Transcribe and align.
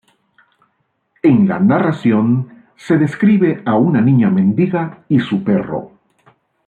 En 1.21 1.47
la 1.47 1.59
narración, 1.59 2.63
se 2.75 2.97
describe 2.97 3.61
a 3.67 3.75
una 3.75 4.01
niña 4.01 4.31
mendiga 4.31 5.03
y 5.09 5.19
su 5.19 5.43
perro. 5.43 5.91